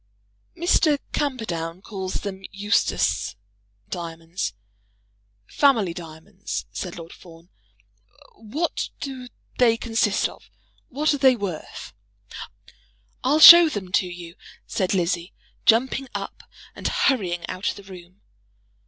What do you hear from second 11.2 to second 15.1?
worth?" "I'll show them to you," said